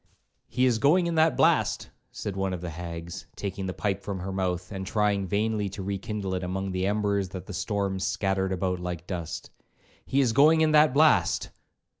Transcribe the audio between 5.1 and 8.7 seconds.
vainly to rekindle it among the embers that the storm scattered